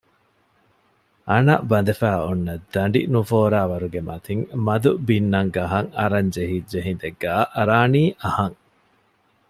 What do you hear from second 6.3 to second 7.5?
ޖެހިއްޖެ ހިނދެއްގައި